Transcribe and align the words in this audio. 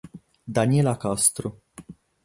Daniela 0.47 0.97
Castro 0.97 1.61